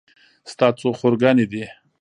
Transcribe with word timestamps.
ستا 0.51 0.67
څو 0.79 0.87
خور 0.97 1.13
ګانې 1.21 1.45
دي 1.51 1.63